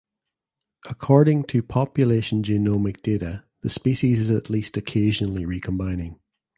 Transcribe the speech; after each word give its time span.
According 0.89 1.43
to 1.49 1.61
population 1.61 2.41
genomic 2.41 3.03
data 3.03 3.43
the 3.61 3.69
species 3.69 4.19
is 4.19 4.31
at 4.31 4.49
least 4.49 4.75
occasionally 4.75 5.45
recombining. 5.45 6.19